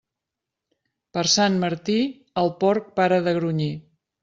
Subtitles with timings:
[1.17, 1.99] Per Sant Martí,
[2.45, 3.73] el porc para de grunyir.